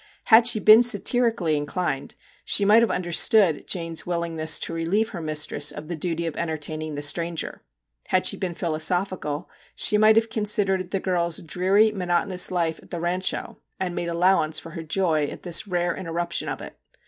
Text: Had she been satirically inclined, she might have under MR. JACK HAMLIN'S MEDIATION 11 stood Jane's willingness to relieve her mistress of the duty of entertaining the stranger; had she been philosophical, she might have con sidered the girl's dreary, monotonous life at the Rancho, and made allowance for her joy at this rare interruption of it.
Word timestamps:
Had 0.33 0.47
she 0.47 0.59
been 0.59 0.81
satirically 0.81 1.55
inclined, 1.55 2.15
she 2.43 2.65
might 2.65 2.81
have 2.81 2.89
under 2.89 3.11
MR. 3.11 3.13
JACK 3.13 3.31
HAMLIN'S 3.31 3.31
MEDIATION 3.31 3.61
11 3.61 3.67
stood 3.67 3.67
Jane's 3.67 4.05
willingness 4.07 4.59
to 4.61 4.73
relieve 4.73 5.09
her 5.09 5.21
mistress 5.21 5.71
of 5.71 5.87
the 5.89 5.95
duty 5.95 6.25
of 6.25 6.35
entertaining 6.37 6.95
the 6.95 7.03
stranger; 7.03 7.61
had 8.07 8.25
she 8.25 8.35
been 8.35 8.55
philosophical, 8.55 9.47
she 9.75 9.99
might 9.99 10.15
have 10.15 10.31
con 10.31 10.45
sidered 10.45 10.89
the 10.89 10.99
girl's 10.99 11.37
dreary, 11.43 11.91
monotonous 11.91 12.49
life 12.49 12.79
at 12.81 12.89
the 12.89 12.99
Rancho, 12.99 13.59
and 13.79 13.93
made 13.93 14.09
allowance 14.09 14.57
for 14.59 14.71
her 14.71 14.81
joy 14.81 15.25
at 15.27 15.43
this 15.43 15.67
rare 15.67 15.95
interruption 15.95 16.49
of 16.49 16.61
it. 16.63 16.79